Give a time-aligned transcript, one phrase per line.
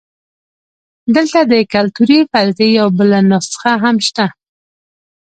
[1.15, 4.25] دلته د کلتوري فرضیې یوه بله نسخه هم شته.